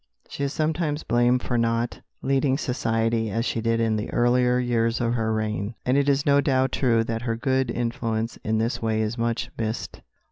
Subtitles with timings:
[0.29, 4.99] She is sometimes blamed for not leading society as she did in the earlier years
[4.99, 8.81] of her reign, and it is no doubt true that her good influence in this
[8.81, 10.01] way is much missed.